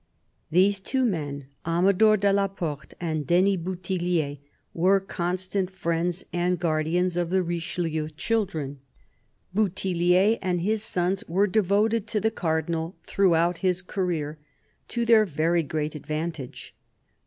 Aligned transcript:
These 0.49 0.79
two 0.79 1.05
men, 1.05 1.45
Amador 1.63 2.17
de 2.17 2.33
la 2.33 2.47
Porte 2.47 2.95
and 2.99 3.27
Denys 3.27 3.59
Bouthillier, 3.59 4.39
were 4.73 4.99
constant 4.99 5.69
friends 5.69 6.25
and 6.33 6.57
guardians 6.57 7.15
of 7.15 7.29
the 7.29 7.43
Richelieu 7.43 8.09
children. 8.09 8.79
Bouthillier 9.53 10.39
and 10.41 10.61
his 10.61 10.81
sons 10.81 11.23
were 11.27 11.45
devoted 11.45 12.07
to 12.07 12.19
the 12.19 12.31
Cardinal 12.31 12.95
throughout 13.03 13.59
his 13.59 13.83
career, 13.83 14.39
to 14.87 15.05
their 15.05 15.23
very 15.23 15.61
great 15.61 15.93
advantage. 15.93 16.73